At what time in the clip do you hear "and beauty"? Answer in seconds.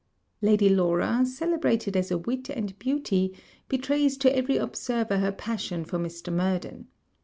2.49-3.35